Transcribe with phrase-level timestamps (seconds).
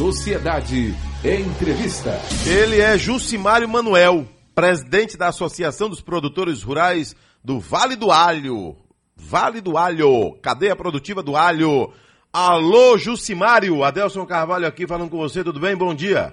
[0.00, 0.94] Sociedade.
[1.22, 2.12] Entrevista.
[2.48, 8.78] Ele é Jucimário Manuel, presidente da Associação dos Produtores Rurais do Vale do Alho.
[9.14, 11.92] Vale do Alho, cadeia produtiva do Alho.
[12.32, 15.76] Alô, Jucimário, Adelson Carvalho aqui falando com você, tudo bem?
[15.76, 16.32] Bom dia.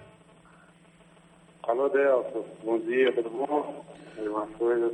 [1.64, 3.86] Alô, Adelson, bom dia, tudo bom?
[4.18, 4.94] Uma coisa.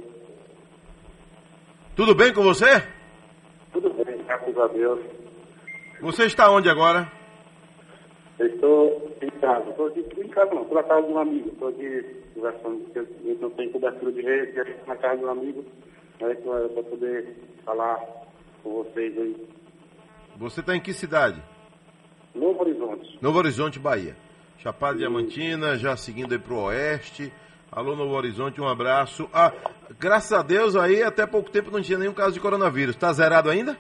[1.96, 2.82] Tudo bem com você?
[3.72, 5.00] Tudo bem, graças a Deus.
[6.02, 7.22] Você está onde agora?
[8.40, 9.70] Eu estou em casa.
[9.70, 11.50] Estou aqui em casa não, estou na casa de um amigo.
[11.50, 15.30] Estou aqui conversando, porque gente não tem cobertura de rede, gente na casa de um
[15.30, 15.66] amigo,
[16.20, 18.00] né, para poder falar
[18.64, 19.48] com vocês aí.
[20.38, 21.42] Você está em que cidade?
[22.34, 23.20] Novo Horizonte.
[23.22, 24.16] Novo Horizonte, Bahia.
[24.58, 27.32] Chapada Diamantina, já seguindo aí para o oeste.
[27.72, 29.30] Alô, Novo Horizonte, um abraço.
[29.34, 29.52] Ah,
[30.00, 32.96] graças a Deus aí, até pouco tempo não tinha nenhum caso de coronavírus.
[32.96, 33.78] Está zerado ainda?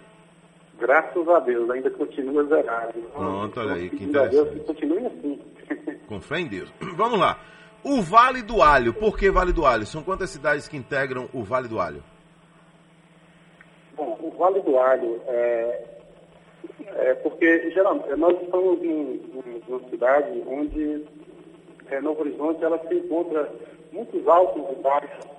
[0.79, 2.99] Graças a Deus, ainda continua zerado.
[3.13, 4.59] Pronto, olha aí, que Graças a Deus interessante.
[4.59, 5.99] que continue assim.
[6.07, 6.73] Com fé em Deus.
[6.95, 7.39] Vamos lá.
[7.83, 8.93] O Vale do Alho.
[8.93, 9.85] Por que Vale do Alho?
[9.85, 12.03] São quantas cidades que integram o Vale do Alho?
[13.95, 15.85] Bom, o Vale do Alho é,
[16.95, 21.05] é porque geralmente nós estamos em, em uma cidade onde
[21.89, 23.51] é, Novo Horizonte ela se encontra
[23.91, 25.32] muitos altos e baixos.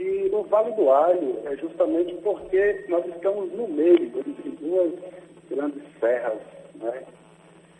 [0.00, 4.94] E o Vale do Alho é justamente porque nós estamos no meio entre duas
[5.50, 6.40] grandes serras,
[6.76, 7.02] né?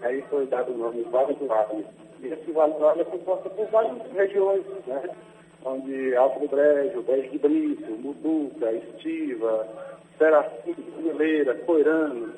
[0.03, 1.83] Aí foi dado o nome Vale do Alho.
[2.23, 5.03] E esse Vale do Alho é composto por várias regiões, né?
[5.65, 9.67] Onde Alto do Brejo, Brejo de Brito, Muduca, Estiva,
[10.19, 12.35] Serafim, Pinheleira, Coirano,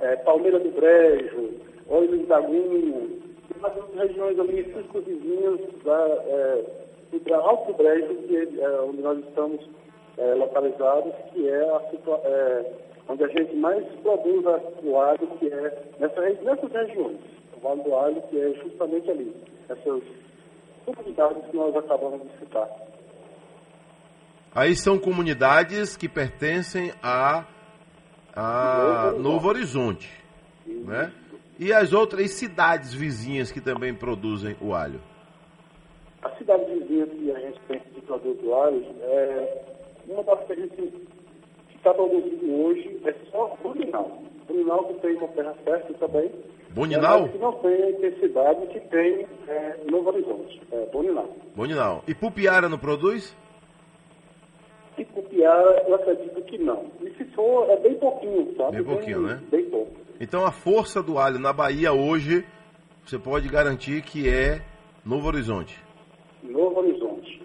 [0.00, 1.50] eh, Palmeira do Brejo,
[1.90, 3.02] Olhos da Linha,
[3.54, 6.85] e várias regiões ali, cinco vizinhas da, eh,
[7.34, 9.60] Alto do Brejo, que é onde nós estamos
[10.18, 11.82] eh, localizados, que é a
[12.24, 12.72] eh,
[13.08, 14.44] onde a gente mais produz
[14.82, 17.18] o alho, que é nessa, nessas regiões.
[17.56, 19.34] O Vale do Alho, que é justamente ali,
[19.68, 20.02] essas
[20.84, 22.68] comunidades que nós acabamos de citar.
[24.54, 27.44] Aí são comunidades que pertencem a,
[28.34, 30.10] a Novo Horizonte,
[30.66, 31.12] né?
[31.58, 35.00] E as outras cidades vizinhas que também produzem o alho.
[36.22, 36.65] A cidade
[38.12, 39.62] alho, é,
[40.08, 40.92] uma das que a gente
[41.74, 44.18] está produzindo hoje é só Bruninal.
[44.46, 46.30] Bruninal que tem uma terra fértil também.
[46.70, 47.24] Boninal?
[47.24, 50.60] É, que não tem a intensidade que tem é, Novo Horizonte.
[50.70, 51.28] É, Boninal.
[51.54, 52.04] Boninal.
[52.06, 53.34] E Pupiara não produz?
[54.98, 56.86] E Cupiara, eu acredito que não.
[57.00, 58.76] E se for, é bem pouquinho, sabe?
[58.76, 59.40] Bem pouquinho, né?
[59.50, 59.92] Bem pouco.
[60.20, 62.44] Então a força do alho na Bahia hoje,
[63.04, 64.60] você pode garantir que é
[65.04, 65.85] Novo Horizonte.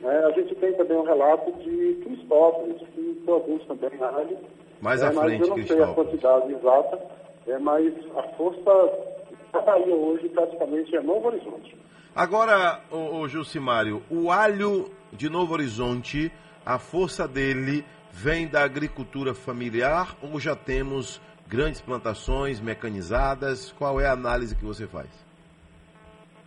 [0.01, 0.17] Né?
[0.25, 4.37] a gente tem também um relato de Cristópolis, que produz também alho.
[4.81, 6.99] Mais É, à mas frente, eu não sei a quantidade exata,
[7.47, 8.99] é, mas a força
[9.53, 11.77] da Bahia hoje praticamente é Novo Horizonte.
[12.15, 16.31] Agora, o, Gilcimário, o alho de Novo Horizonte,
[16.65, 23.71] a força dele vem da agricultura familiar ou já temos grandes plantações mecanizadas?
[23.73, 25.09] Qual é a análise que você faz?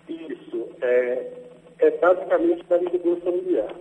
[0.09, 1.44] Isso, é,
[1.79, 3.75] é basicamente da agricultura familiar.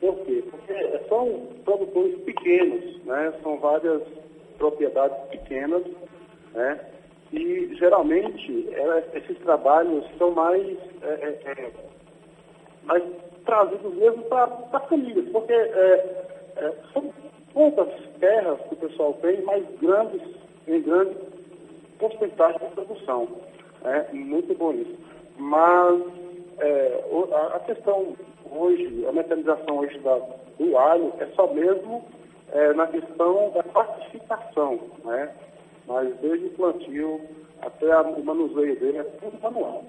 [0.00, 0.44] Por quê?
[0.50, 3.32] Porque são produtores pequenos, né?
[3.42, 4.02] são várias
[4.58, 5.82] propriedades pequenas,
[6.54, 6.80] né?
[7.32, 10.66] e geralmente é, esses trabalhos são mais,
[11.02, 11.72] é, é, é,
[12.84, 13.02] mais
[13.44, 16.24] trazidos mesmo para a família, porque é,
[16.56, 17.12] é, são
[17.52, 17.88] poucas
[18.20, 20.22] terras que o pessoal tem, mas grandes,
[20.66, 21.16] em grande
[21.98, 23.28] porcentagem de produção.
[23.84, 24.96] É muito bom isso.
[25.38, 26.02] Mas
[26.60, 27.04] é,
[27.54, 28.16] a, questão
[28.50, 30.18] hoje, a mecanização hoje da,
[30.58, 32.04] do alho é só mesmo
[32.52, 35.34] é, na questão da classificação, né?
[35.86, 37.20] Mas desde o plantio
[37.62, 39.84] até a- o manuseio dele é tudo manual.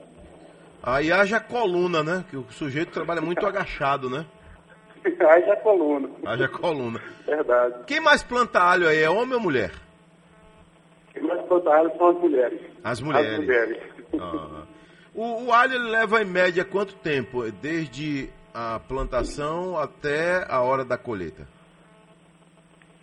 [0.81, 2.23] Aí haja coluna, né?
[2.29, 4.25] Que o sujeito trabalha muito agachado, né?
[5.03, 6.09] É coluna.
[6.25, 7.01] Haja coluna.
[7.25, 7.83] Verdade.
[7.87, 9.01] Quem mais planta alho aí?
[9.01, 9.71] É homem ou mulher?
[11.13, 12.61] Quem mais planta alho são as mulheres.
[12.83, 13.31] As mulheres.
[13.31, 13.83] As mulheres.
[14.19, 14.63] Ah.
[15.13, 17.49] O, o alho leva em média quanto tempo?
[17.51, 21.47] Desde a plantação até a hora da colheita?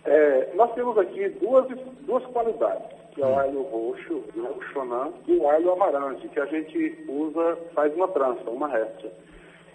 [0.05, 1.67] É, nós temos aqui duas,
[2.01, 6.39] duas qualidades, que é o alho roxo, né, o xonã, e o alho amarante, que
[6.39, 9.11] a gente usa, faz uma trança, uma réstia.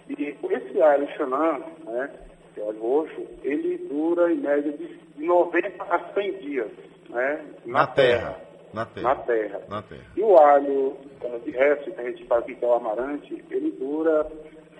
[0.09, 2.09] E esse alho xonã, né,
[2.53, 6.71] que é o alho roxo, ele dura em média de 90 a 100 dias
[7.09, 8.35] né, na, terra.
[8.73, 9.09] Na terra.
[9.09, 9.61] Na terra.
[9.69, 10.03] Na terra.
[10.17, 10.97] E o alho
[11.45, 14.27] de resto, que a gente fala aqui, que é o amarante, ele dura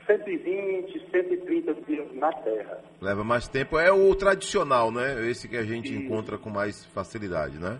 [0.07, 2.79] 120, 130 dias na terra.
[3.01, 3.77] Leva mais tempo.
[3.77, 5.29] É o tradicional, né?
[5.29, 6.03] Esse que a gente Isso.
[6.03, 7.79] encontra com mais facilidade, né?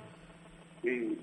[0.84, 1.18] E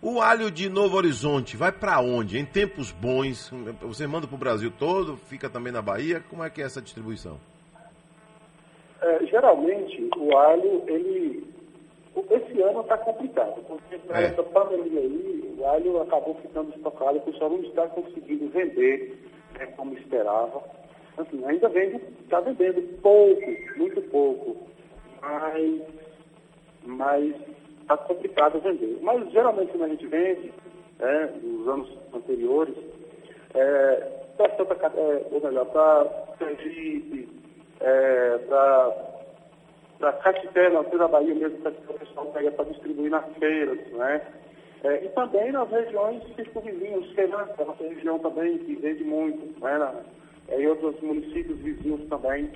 [0.00, 2.38] O O alho de Novo Horizonte vai para onde?
[2.38, 6.22] Em tempos bons, você manda para o Brasil todo, fica também na Bahia?
[6.30, 7.38] Como é que é essa distribuição?
[9.00, 11.45] É, geralmente, o alho, ele.
[12.30, 14.24] Esse ano está complicado, porque É.
[14.24, 19.18] essa pandemia aí, o alho acabou ficando estocado, o pessoal não está conseguindo vender
[19.58, 20.62] né, como esperava.
[21.18, 23.42] Assim, ainda vende, está vendendo pouco,
[23.76, 24.56] muito pouco,
[25.20, 25.82] mas
[26.84, 27.34] mas
[27.80, 28.98] está complicado vender.
[29.02, 30.52] Mas geralmente quando a gente vende,
[30.98, 32.74] né, nos anos anteriores,
[33.54, 33.94] é,
[34.36, 37.28] para Santa é, ou melhor, para Sergipe,
[37.80, 39.15] é, para
[39.98, 44.22] Caxité, na da Bahia mesmo, que o pessoal pega para distribuir nas feiras, né?
[44.84, 50.04] É, e também nas regiões circunvizinhas, que é uma região também que vende muito, né?
[50.48, 52.50] É, e outros municípios vizinhos também.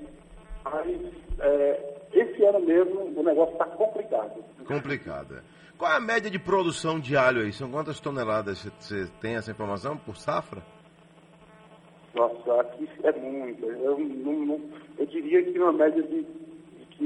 [0.63, 1.01] Mas
[1.39, 4.43] é, esse ano mesmo o negócio está complicado.
[4.65, 5.43] Complicada.
[5.77, 7.51] Qual é a média de produção de alho aí?
[7.51, 8.59] São quantas toneladas?
[8.79, 10.61] Você- tem essa informação por safra?
[12.13, 13.65] Nossa, aqui é muito.
[13.65, 14.61] Eu, não, não-
[14.99, 16.23] eu diria que uma média de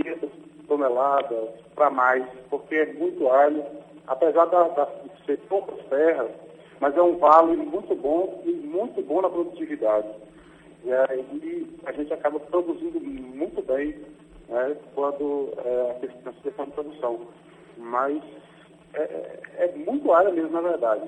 [0.03, 0.30] 500
[0.68, 3.63] toneladas para mais, porque é muito alho,
[4.07, 6.31] apesar da, da, de ser poucas terras,
[6.80, 10.07] mas é um vale muito bom e muito bom na produtividade.
[10.83, 13.95] E aí a gente acaba produzindo muito bem
[14.50, 17.19] né, quando é, a questão, de produção.
[17.77, 18.21] Mas
[18.94, 21.03] é, é- é muito alho mesmo, na verdade.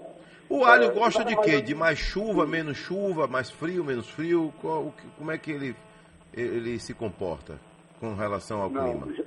[0.50, 1.62] O alho É, gosta de quê?
[1.62, 4.54] De mais chuva, menos chuva, mais frio, menos frio?
[4.62, 5.75] Qual- como é que ele,
[6.33, 7.60] ele se comporta
[7.99, 9.13] com relação ao Não, clima?
[9.15, 9.25] ge-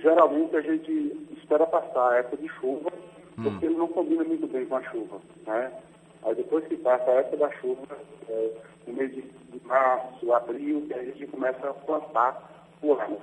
[0.00, 2.90] geralmente a gente espera passar a época de chuva,
[3.42, 5.72] porque ele não combina muito bem com a chuva, né?
[6.24, 7.82] Aí depois que passa a época da chuva,
[8.28, 8.50] é,
[8.86, 9.24] no mês de,
[9.64, 13.18] março, abril, que a gente começa a plantar o alho.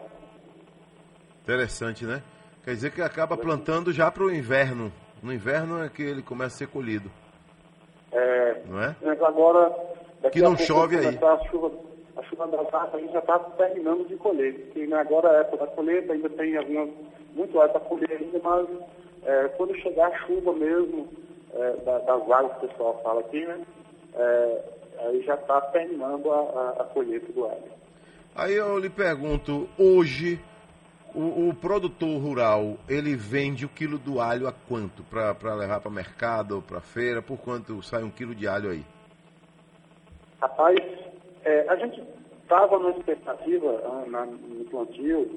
[1.43, 2.21] Interessante, né?
[2.63, 4.91] Quer dizer que acaba plantando já para o inverno.
[5.23, 7.09] No inverno é que ele começa a ser colhido,
[8.11, 8.95] É, não é?
[9.01, 9.69] mas agora,
[10.21, 11.17] daqui Que não a pouco, chove aí.
[11.21, 11.71] A chuva,
[12.29, 15.39] chuva da safra, a gente já está terminando de colher, porque né, agora é a
[15.41, 16.89] época da colheita, ainda tem algumas,
[17.33, 18.67] muito alho para colher ainda, mas
[19.23, 21.09] é, quando chegar a chuva mesmo,
[21.53, 23.61] é, da- das águas que o pessoal fala aqui, né,
[24.15, 24.63] é,
[24.99, 27.79] aí já está terminando a, a- a colheita do alho.
[28.35, 30.39] Aí eu lhe pergunto, hoje
[31.15, 35.03] o, o produtor rural, ele vende o quilo do alho a quanto?
[35.03, 37.21] Para levar para mercado ou para feira?
[37.21, 38.85] Por quanto sai um quilo de alho aí?
[40.39, 40.77] Rapaz,
[41.43, 42.01] é, a gente
[42.49, 45.29] estava na expectativa ah, na, no plantio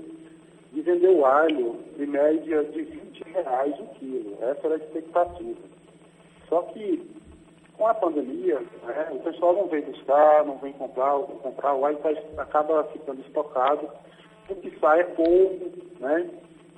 [0.72, 4.38] de vender o alho de média de 20 reais o quilo.
[4.40, 5.60] Essa era a expectativa.
[6.48, 7.06] Só que
[7.76, 11.98] com a pandemia, né, o pessoal não vem buscar, não vem comprar, comprar o alho
[11.98, 13.90] tá- acaba ficando estocado,
[14.48, 15.70] o que sai é pouco,
[16.00, 16.30] né?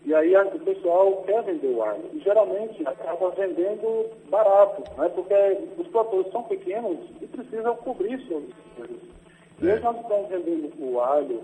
[0.05, 2.05] E aí o pessoal quer vender o alho.
[2.13, 5.09] E geralmente acaba vendendo barato, né?
[5.11, 5.35] Porque
[5.79, 8.21] os produtores são pequenos e precisam cobrir
[8.81, 9.14] É.
[9.63, 11.43] hoje nós estamos vendendo o alho,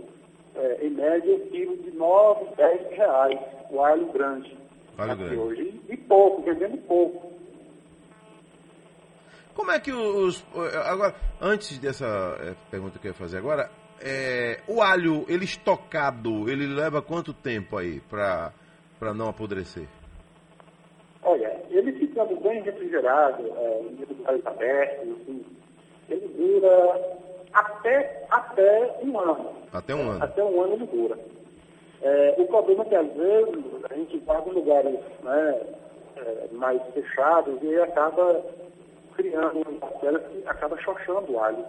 [0.55, 3.41] é, em média, quilo de 9, 10 reais,
[3.71, 4.57] o alho grande.
[4.99, 5.37] Alho grande.
[5.37, 5.81] hoje.
[5.89, 7.31] E, pouco, vendendo pouco.
[9.55, 10.45] Como é que os.
[10.85, 12.07] Agora, antes dessa
[12.41, 13.71] eh, pergunta que eu ia fazer agora,
[14.01, 18.53] é, o alho, ele estocado, ele leva quanto tempo aí para
[19.15, 19.87] não apodrecer?
[21.23, 25.45] Olha, ele ficando bem refrigerado, é, em lugares abertos, assim,
[26.09, 27.19] ele dura
[27.53, 29.51] até, até um ano.
[29.73, 30.25] Até um ano.
[30.25, 31.19] Até um ano ele dura.
[32.03, 35.61] É, o problema é que às vezes a gente vai em lugares né,
[36.17, 38.43] é, mais fechados e aí acaba
[39.15, 41.65] criando uma bactéria que acaba chochando o alho.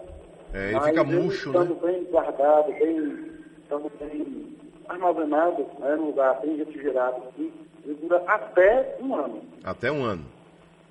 [0.54, 1.80] É, ele Mas fica murcho, estando né?
[1.92, 3.30] bem guardado, bem,
[3.62, 4.56] estando bem
[4.88, 7.52] armazenado, né, num lugar bem refrigerado, assim,
[7.84, 9.42] ele dura até um ano.
[9.64, 10.24] Até um ano.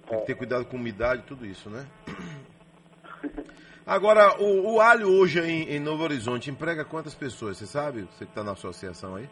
[0.07, 0.21] Tem É.
[0.21, 1.85] que ter cuidado com umidade e tudo isso, né?
[3.85, 7.57] Agora, o, o alho hoje em, em Novo Horizonte emprega quantas pessoas?
[7.57, 8.01] Você sabe?
[8.11, 9.27] Você que está na associação aí?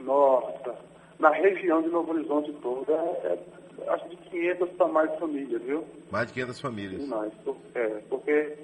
[0.00, 0.74] Nossa,
[1.18, 3.38] na região de Novo Horizonte toda, é,
[3.84, 5.84] é, acho de 500 para mais famílias, viu?
[6.10, 7.08] Mais de 500 E famílias.
[7.08, 7.32] mais.
[7.74, 8.58] É, porque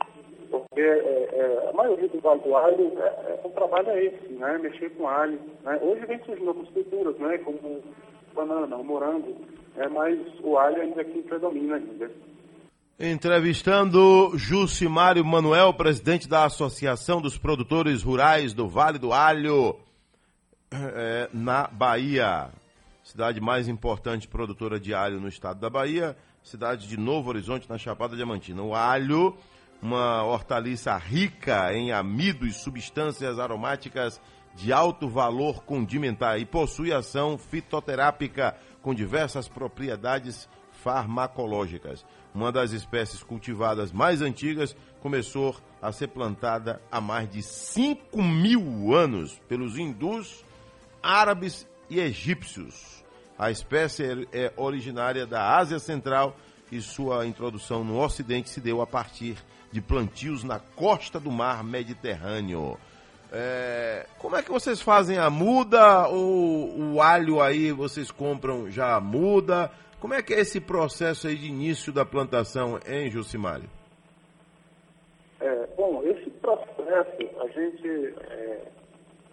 [0.50, 4.32] porque é, é, a maioria do Vale do Alho, é, é, o trabalho é esse,
[4.34, 4.58] né?
[4.58, 5.40] Mexer com alho.
[5.64, 5.78] Né?
[5.82, 7.38] Hoje vem surgindo outras culturas, né?
[7.38, 7.82] Como
[8.32, 9.34] banana, o morango,
[9.76, 12.08] é, mas o alho ainda aqui predomina ainda.
[12.98, 19.76] Entrevistando Jucimário Manuel, presidente da Associação dos Produtores Rurais do Vale do Alho,
[20.70, 22.50] eh, na Bahia.
[23.02, 27.76] Cidade mais importante produtora de alho no estado da Bahia, cidade de Novo Horizonte, na
[27.78, 28.62] Chapada Diamantina.
[28.62, 29.36] O alho,
[29.82, 34.20] uma hortaliça rica em amido e substâncias aromáticas
[34.54, 40.48] de alto valor condimentar e possui ação fitoterápica com diversas propriedades
[40.84, 42.04] farmacológicas.
[42.34, 48.94] Uma das espécies cultivadas mais antigas começou a ser plantada há mais de 5 mil
[48.94, 50.44] anos pelos hindus,
[51.02, 53.02] árabes e egípcios.
[53.38, 56.36] A espécie é originária da Ásia Central
[56.70, 59.36] e sua introdução no Ocidente se deu a partir
[59.72, 62.78] de plantios na costa do mar Mediterrâneo.
[63.32, 66.06] É, como é que vocês fazem a muda?
[66.08, 69.72] ou o alho aí vocês compram já muda?
[70.04, 73.70] Como é que é esse processo aí de início da plantação em Jucimário?
[75.40, 78.60] É, bom, esse processo a gente, é,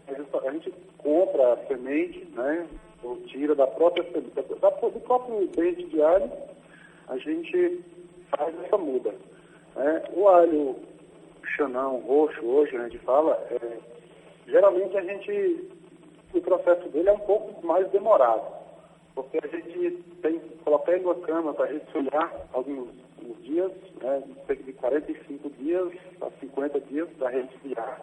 [0.08, 2.66] a gente compra a semente, né?
[3.04, 6.32] Ou tira da própria da, do próprio dente de alho,
[7.10, 7.84] a gente
[8.30, 9.13] faz essa muda.
[9.75, 10.04] Né?
[10.13, 10.78] O alho
[11.58, 13.78] xanão roxo hoje, a gente fala, é,
[14.48, 15.70] geralmente a gente,
[16.34, 18.61] o processo dele é um pouco mais demorado,
[19.15, 25.50] porque a gente tem ele na cama para resfriar alguns, alguns dias, né, de 45
[25.51, 25.91] dias
[26.22, 28.01] a 50 dias para resfriar,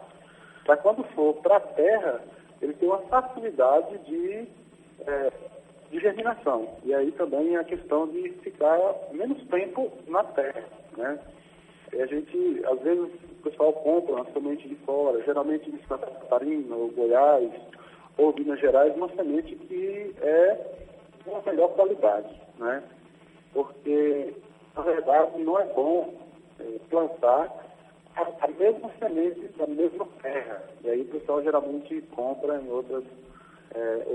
[0.65, 2.21] para quando for para a terra,
[2.61, 4.47] ele tem uma facilidade de,
[5.07, 5.31] é,
[5.89, 6.77] de germinação.
[6.83, 8.77] E aí também a questão de ficar
[9.11, 10.63] menos tempo na terra,
[10.97, 11.19] né?
[11.91, 16.05] E a gente, às vezes, o pessoal compra uma semente de fora, geralmente de Santa
[16.05, 17.51] Catarina, ou Goiás,
[18.17, 20.79] ou Minas Gerais, uma semente que é
[21.23, 22.83] de uma melhor qualidade, né?
[23.53, 24.33] Porque,
[24.75, 26.13] na verdade, não é bom
[26.59, 27.53] é, plantar
[28.15, 30.63] a, a, mesma semente da mesma terra.
[30.83, 33.03] E aí o pessoal geralmente compra em outras,
[33.73, 34.05] é,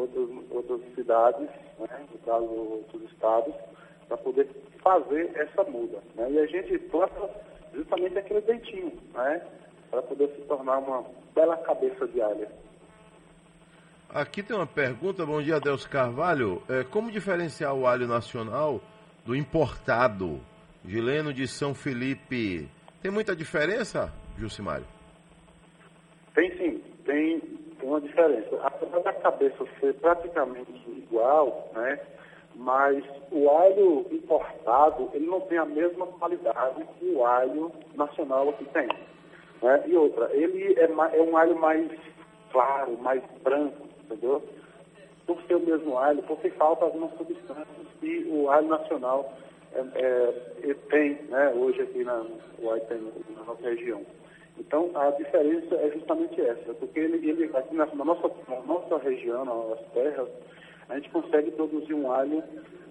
[0.51, 2.07] outras cidades, né?
[2.13, 3.55] no caso, outros estados,
[4.09, 4.49] para poder
[4.83, 5.99] fazer essa muda.
[6.15, 6.31] Né?
[6.31, 7.31] E a gente planta
[7.73, 9.43] justamente aquele dentinho, né?
[9.91, 12.49] Para poder se tornar uma bela cabeça de alha.
[14.15, 16.63] Aqui tem uma pergunta, bom dia, Deus Carvalho.
[16.69, 18.81] É, como diferenciar o alho nacional
[19.27, 20.39] do importado?
[20.85, 22.69] Gileno de São Felipe.
[23.03, 24.87] Tem muita diferença, Jusimário?
[26.33, 28.57] Tem sim, tem, tem uma diferença.
[28.63, 31.99] Apesar da cabeça ser praticamente igual, né?
[32.55, 38.65] mas o alho importado ele não tem a mesma qualidade que o alho nacional aqui
[38.67, 38.87] tem.
[39.61, 39.83] Né?
[39.89, 41.91] E outra, ele é, é, um alho mais
[42.53, 44.43] claro, mais branco, entendeu?
[45.27, 47.67] Por ser o mesmo alho, porque falta algumas substâncias
[48.01, 49.33] que o alho nacional
[49.73, 49.81] é,
[50.63, 51.53] é, tem, né?
[51.57, 54.03] hoje aqui na, na nossa região.
[54.59, 58.99] Então, a diferença é justamente essa, porque ele, ele aqui na, na, nossa, na nossa
[58.99, 60.29] região, nas terras,
[60.89, 62.43] a gente consegue produzir um alho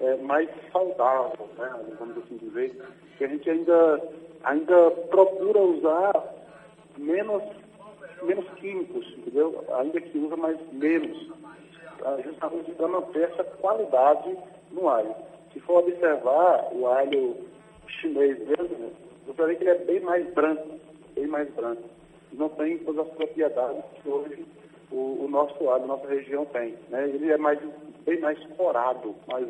[0.01, 2.75] é, mais saudável, né, vamos assim dizer,
[3.17, 4.01] que a gente ainda,
[4.43, 6.13] ainda procura usar
[6.97, 7.43] menos,
[8.23, 9.63] menos químicos, entendeu?
[9.79, 11.29] Ainda que usa mais menos,
[12.23, 14.37] justamente para manter essa qualidade
[14.71, 15.15] no alho.
[15.51, 17.37] Se for observar o alho
[17.87, 18.91] chinês mesmo,
[19.27, 20.79] você ver que ele é bem mais branco,
[21.15, 21.83] bem mais branco.
[22.33, 24.45] Não tem todas as propriedades que hoje
[24.91, 26.75] o, o nosso alho, nossa região tem.
[26.89, 27.09] Né?
[27.09, 27.59] Ele é mais,
[28.05, 29.47] bem mais corado, mais,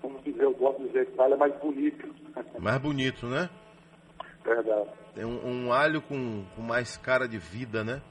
[0.00, 2.14] como dizer, eu gosto de dizer que o alho é mais bonito.
[2.60, 3.50] Mais bonito, né?
[4.44, 4.88] Verdade.
[5.14, 8.02] Tem um, um alho com, com, mais cara de vida, né?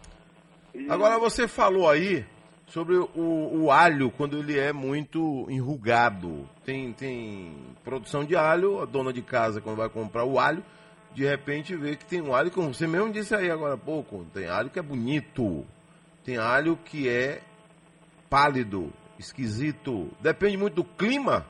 [0.74, 0.90] E...
[0.90, 2.26] Agora você falou aí
[2.66, 6.50] sobre o, o, alho quando ele é muito enrugado.
[6.66, 10.64] Tem, tem produção de alho, a dona de casa quando vai comprar o alho,
[11.14, 14.26] de repente vê que tem um alho, como você mesmo disse aí agora há pouco,
[14.34, 15.64] tem alho que é bonito,
[16.24, 17.42] tem alho que é
[18.28, 20.10] pálido, esquisito.
[20.20, 21.46] Depende muito do clima.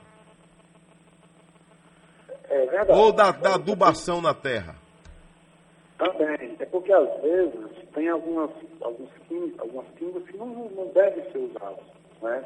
[2.54, 2.92] É verdade.
[2.92, 4.76] Ou da, da adubação na terra.
[5.98, 6.56] Também.
[6.60, 7.54] É porque às vezes
[7.92, 11.84] tem algumas, alguns químicos, algumas químicas que não, não devem ser usadas.
[12.22, 12.44] Né?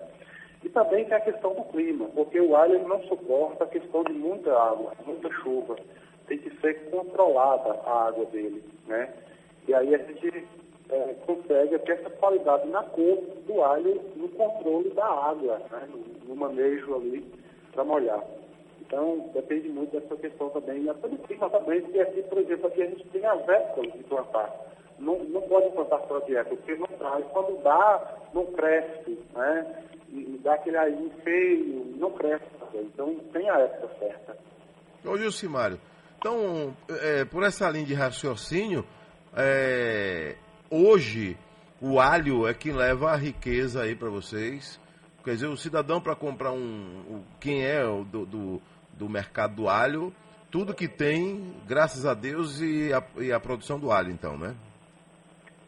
[0.65, 4.13] E também tem a questão do clima, porque o alho não suporta a questão de
[4.13, 5.77] muita água, muita chuva.
[6.27, 8.65] Tem que ser controlada a água dele.
[8.87, 9.13] Né?
[9.67, 10.47] E aí a gente
[10.89, 16.29] é, consegue ter essa qualidade na cor do alho no controle da água, né, no,
[16.29, 17.25] no, manejo ali
[17.73, 18.23] para molhar.
[18.89, 20.89] Então, depende muito dessa questão também.
[20.89, 24.51] Até do também, porque aqui, por exemplo, aqui a gente tem as épocas de plantar.
[24.99, 27.25] Não, não pode plantar fora de porque não traz.
[27.27, 29.85] Quando dá, não cresce, né?
[30.09, 32.47] E, dá aquele aí feio, não cresce.
[32.75, 34.39] Então, tem a época certa.
[35.05, 35.79] Ô, Gilcimário,
[36.19, 38.87] então, é, por essa linha de raciocínio,
[39.37, 40.35] é,
[40.71, 41.37] hoje
[41.79, 44.81] o alho é quem leva a riqueza aí para vocês.
[45.23, 47.23] Quer dizer, o cidadão para comprar um.
[47.39, 48.63] Quem é o do, do,
[48.99, 50.13] do, mercado do alho,
[50.51, 54.55] tudo que tem, graças a Deus, e a, e a produção do alho, então, né?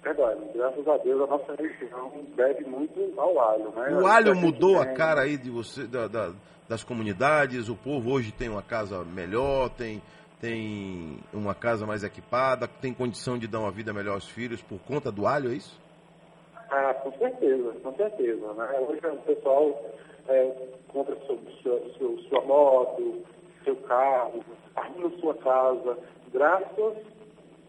[0.02, 4.00] Verdade, graças a Deus a nossa região deve muito ao alho, né?
[4.00, 6.32] O alho mudou a cara aí de você, da, da,
[6.68, 7.68] das comunidades?
[7.68, 10.00] O povo hoje tem uma casa melhor, tem,
[10.40, 14.78] tem uma casa mais equipada, tem condição de dar uma vida melhor aos filhos por
[14.80, 15.78] conta do alho, é isso?
[16.70, 18.52] Ah, com certeza, com certeza.
[18.54, 18.78] Né?
[18.78, 19.84] Hoje o pessoal
[20.28, 21.38] é, compra seu,
[21.98, 23.22] seu, sua moto,
[23.64, 24.44] seu carro,
[24.76, 25.98] arruma sua casa,
[26.32, 26.96] graças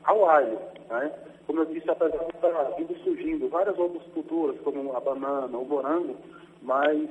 [0.04, 0.60] ao alho.
[0.90, 1.12] Né?
[1.48, 5.66] Como eu disse, apesar de estar vindo surgindo várias outras culturas, como a banana, o
[5.66, 6.16] morango,
[6.62, 7.10] mas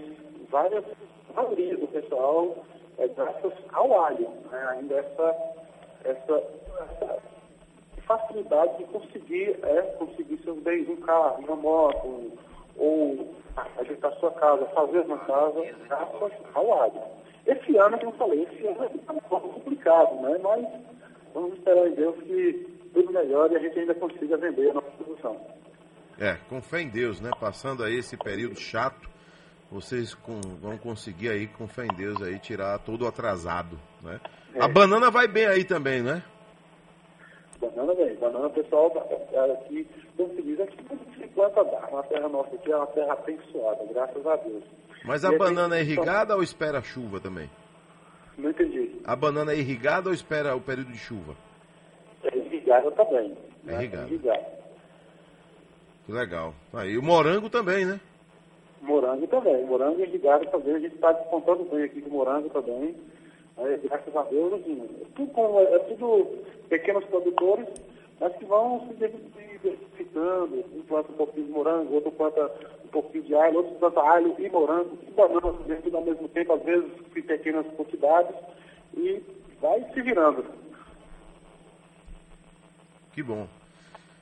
[0.49, 0.85] várias,
[1.31, 2.57] a maioria do pessoal
[2.99, 4.29] é graças ao alho.
[4.51, 4.67] Né?
[4.71, 5.55] Ainda essa,
[6.05, 6.43] essa,
[6.79, 7.23] essa
[8.07, 12.33] facilidade de conseguir, é, conseguir seus bens, um carro, uma moto,
[12.77, 13.35] ou
[13.79, 17.03] ajeitar sua casa, fazer uma casa, graças ao alho.
[17.47, 20.39] Esse ano, como eu falei, esse ano é um pouco complicado, né?
[20.43, 20.67] mas
[21.35, 24.91] vamos esperar em Deus que tudo melhore e a gente ainda consiga vender a nossa
[24.91, 25.37] produção.
[26.19, 27.31] É, com fé em Deus, né?
[27.41, 29.09] Passando aí esse período chato,
[29.71, 34.21] vocês com, vão conseguir aí, com fé em Deus, aí, tirar todo o atrasado, né?
[34.55, 34.63] É.
[34.63, 36.23] A banana vai bem aí também, né?
[37.59, 38.15] Banana bem.
[38.17, 38.93] Banana, pessoal,
[39.63, 40.77] aqui, como se diz, aqui
[41.41, 41.89] planta dá.
[41.89, 44.65] Uma terra nossa aqui é uma terra abençoada, graças a Deus.
[45.05, 47.49] Mas a e banana é irrigada ou espera chuva também?
[48.37, 49.01] Não entendi.
[49.05, 51.35] A banana é irrigada ou espera o período de chuva?
[52.25, 53.37] É irrigada também.
[53.67, 54.05] É irrigada.
[54.05, 54.61] É irrigada.
[56.09, 56.55] Legal.
[56.75, 58.01] Aí o morango também, né?
[58.83, 59.65] Morango também.
[59.65, 60.75] Morango irrigado também.
[60.75, 62.95] A gente está descontando bem aqui com morango também.
[63.59, 67.67] É, graças a Deus, assim, é tudo, é tudo pequenos produtores,
[68.19, 68.95] mas que vão se
[70.15, 72.51] Um planta um pouquinho de morango, outro planta
[72.85, 76.53] um pouquinho de alho, outro planta alho e morango, e banana dentro ao mesmo tempo,
[76.53, 78.35] às vezes em pequenas quantidades,
[78.97, 79.23] e
[79.61, 80.45] vai se virando.
[83.13, 83.47] Que bom.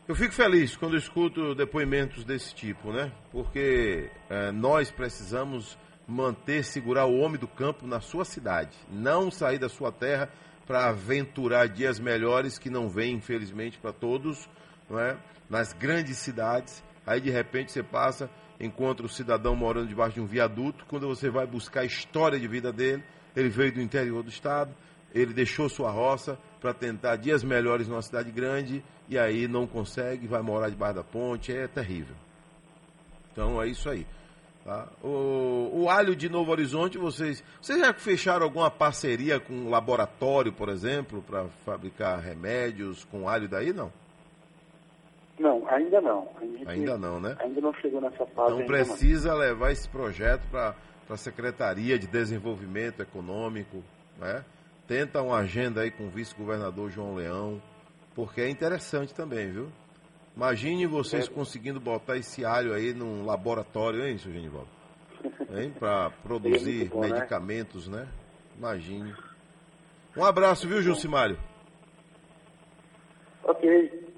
[0.07, 3.13] Eu fico feliz quando escuto depoimentos desse tipo, né?
[3.31, 9.59] Porque é, nós precisamos manter, segurar o homem do campo na sua cidade, não sair
[9.59, 10.31] da sua terra
[10.67, 14.49] para aventurar dias melhores que não vêm, infelizmente, para todos,
[14.89, 15.17] não é?
[15.49, 20.27] Nas grandes cidades, aí de repente você passa, encontra o cidadão morando debaixo de um
[20.27, 23.03] viaduto, quando você vai buscar a história de vida dele,
[23.35, 24.75] ele veio do interior do estado,
[25.15, 30.27] ele deixou sua roça para tentar dias melhores numa cidade grande e aí não consegue,
[30.27, 32.17] vai morar debaixo da ponte, é terrível.
[33.33, 34.07] Então é isso aí.
[34.65, 34.87] Tá?
[35.03, 40.53] O, o alho de Novo Horizonte, vocês, vocês já fecharam alguma parceria com um laboratório,
[40.53, 43.91] por exemplo, para fabricar remédios com alho daí, não?
[45.39, 46.29] Não, ainda não.
[46.67, 47.37] ainda não, né?
[47.39, 48.55] Ainda não chegou nessa fase.
[48.55, 49.39] Então precisa não.
[49.39, 50.75] levar esse projeto para
[51.09, 53.83] a Secretaria de Desenvolvimento Econômico,
[54.19, 54.45] né?
[54.87, 57.63] Tenta uma agenda aí com o vice-governador João Leão,
[58.15, 59.69] porque é interessante também, viu?
[60.35, 61.31] Imagine vocês é.
[61.31, 64.69] conseguindo botar esse alho aí num laboratório, hein, seu Genivaldo?
[65.51, 65.73] Hein?
[65.79, 67.09] Para produzir é bom, né?
[67.09, 68.03] medicamentos, né?
[68.03, 68.09] né?
[68.57, 69.15] Imagine.
[70.17, 71.39] Um abraço, viu, Jusimário?
[73.43, 74.09] Ok.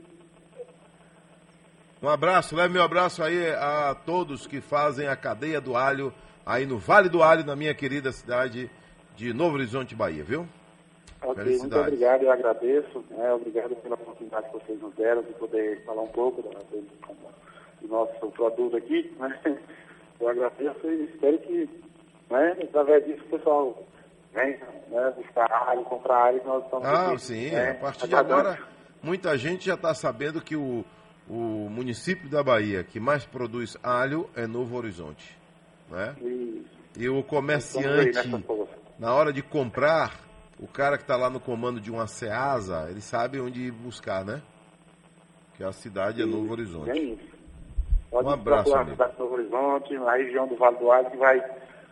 [2.02, 6.12] Um abraço, leve meu abraço aí a todos que fazem a cadeia do alho
[6.46, 8.70] aí no Vale do Alho, na minha querida cidade
[9.14, 10.48] de Novo Horizonte, Bahia, viu?
[11.22, 13.04] Ok, muito obrigado, eu agradeço.
[13.10, 17.88] Né, obrigado pela oportunidade que vocês nos deram de poder falar um pouco do, do
[17.88, 19.14] nosso produto aqui.
[19.18, 19.58] Né?
[20.18, 21.68] Eu agradeço e espero que,
[22.30, 23.82] né, através disso, o pessoal
[24.32, 24.58] venha
[24.88, 27.50] né, buscar área, comprar que nós estamos Ah, aqui, sim.
[27.50, 28.58] Né, a partir de agora,
[29.02, 30.82] muita gente já está sabendo que o,
[31.30, 35.38] o município da Bahia que mais produz alho é Novo Horizonte.
[35.88, 36.16] Né?
[36.98, 38.18] E o comerciante,
[38.98, 40.18] na hora de comprar,
[40.58, 44.24] o cara que está lá no comando de uma SEASA, ele sabe onde ir buscar,
[44.24, 44.42] né?
[45.56, 46.90] Que a cidade é Novo Horizonte.
[46.90, 47.30] É isso.
[48.10, 51.16] Pode um abraço, a cidade de Novo Horizonte, na região do Vale do Alho, que
[51.16, 51.40] vai,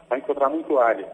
[0.08, 1.06] vai encontrar muito alho.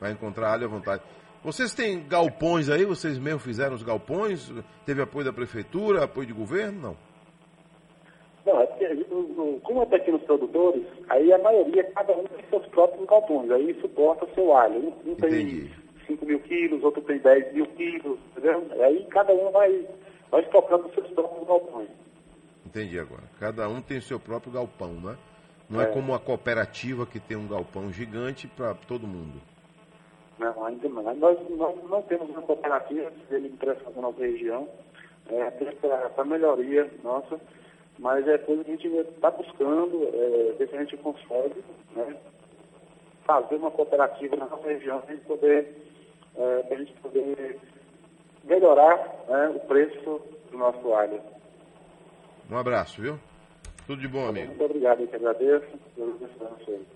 [0.00, 1.02] Vai encontrar alho à vontade.
[1.42, 2.84] Vocês têm galpões aí?
[2.84, 4.52] Vocês mesmo fizeram os galpões?
[4.86, 6.80] Teve apoio da prefeitura, apoio de governo?
[6.80, 7.11] Não.
[8.44, 9.04] Não, é porque,
[9.62, 14.24] como é pequenos produtores, aí a maioria, cada um tem seus próprios galpões, aí suporta
[14.24, 14.82] o seu alho.
[14.82, 15.70] Não, não tem
[16.06, 18.66] 5 mil quilos, outro tem 10 mil quilos, entendeu?
[18.82, 19.86] Aí cada um vai,
[20.30, 21.88] vai estocando os seus próprios galpões.
[22.66, 23.22] Entendi agora.
[23.38, 25.16] Cada um tem seu próprio galpão, né?
[25.68, 29.40] Não é, é como a cooperativa que tem um galpão gigante para todo mundo.
[30.38, 30.88] Não, ainda.
[30.88, 34.68] Nós, nós não temos uma cooperativa, ele interessa na nossa região,
[35.28, 35.50] é,
[36.14, 37.40] para melhoria nossa,
[38.02, 42.16] mas é coisa que a gente está buscando, é, ver se a gente consegue né,
[43.24, 45.82] fazer uma cooperativa na nossa região para a gente poder
[46.36, 47.60] é, a gente poder
[48.42, 48.96] melhorar
[49.28, 51.20] né, o preço do nosso alho.
[52.50, 53.18] Um abraço, viu?
[53.86, 54.48] Tudo de bom, amigo.
[54.48, 55.78] Muito obrigado, eu que agradeço.
[55.96, 56.86] Deus abençoe.